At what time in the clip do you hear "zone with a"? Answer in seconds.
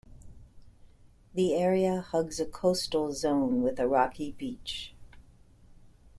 3.13-3.87